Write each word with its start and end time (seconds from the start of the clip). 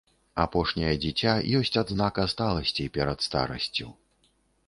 Апошняе 0.43 0.93
дзіця 1.03 1.33
ёсць 1.59 1.77
адзнака 1.83 2.25
сталасці 2.33 2.87
перад 2.97 3.19
старасцю. 3.29 3.87